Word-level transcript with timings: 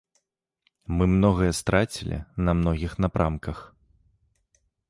Мы 1.01 1.05
многае 1.15 1.51
страцілі 1.61 2.17
на 2.49 2.57
многіх 2.63 2.91
напрамках. 3.07 3.57